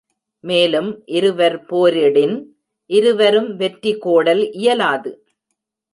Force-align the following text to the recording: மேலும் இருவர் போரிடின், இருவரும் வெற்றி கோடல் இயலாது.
மேலும் 0.43 1.03
இருவர் 1.05 1.57
போரிடின், 1.69 2.35
இருவரும் 2.89 3.55
வெற்றி 3.55 3.93
கோடல் 3.97 4.51
இயலாது. 4.51 5.11